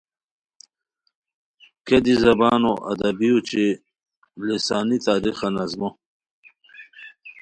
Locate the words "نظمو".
5.55-5.89